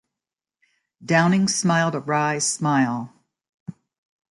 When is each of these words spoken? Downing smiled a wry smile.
Downing 1.05 1.47
smiled 1.47 1.93
a 1.93 1.99
wry 1.99 2.39
smile. 2.39 3.13